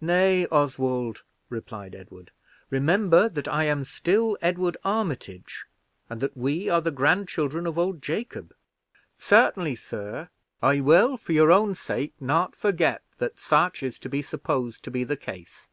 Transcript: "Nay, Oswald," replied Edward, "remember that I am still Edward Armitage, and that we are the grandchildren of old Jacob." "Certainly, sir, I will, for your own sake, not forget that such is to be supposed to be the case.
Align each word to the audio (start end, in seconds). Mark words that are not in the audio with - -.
"Nay, 0.00 0.46
Oswald," 0.50 1.22
replied 1.48 1.94
Edward, 1.94 2.32
"remember 2.70 3.28
that 3.28 3.46
I 3.46 3.62
am 3.66 3.84
still 3.84 4.36
Edward 4.42 4.76
Armitage, 4.84 5.64
and 6.08 6.20
that 6.20 6.36
we 6.36 6.68
are 6.68 6.80
the 6.80 6.90
grandchildren 6.90 7.68
of 7.68 7.78
old 7.78 8.02
Jacob." 8.02 8.52
"Certainly, 9.16 9.76
sir, 9.76 10.28
I 10.60 10.80
will, 10.80 11.16
for 11.16 11.30
your 11.32 11.52
own 11.52 11.76
sake, 11.76 12.14
not 12.18 12.56
forget 12.56 13.04
that 13.18 13.38
such 13.38 13.84
is 13.84 13.96
to 14.00 14.08
be 14.08 14.22
supposed 14.22 14.82
to 14.82 14.90
be 14.90 15.04
the 15.04 15.16
case. 15.16 15.68